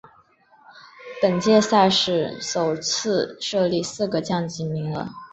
[1.21, 5.07] 本届赛事首次设立四个降级名额。